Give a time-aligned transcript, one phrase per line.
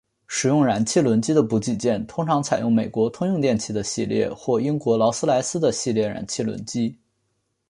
[0.27, 6.97] 使用燃气轮机的补给舰通常采用美国通用电气的系列或英国劳斯莱斯的系列燃气轮机。